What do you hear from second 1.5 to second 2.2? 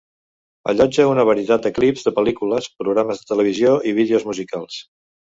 de clips de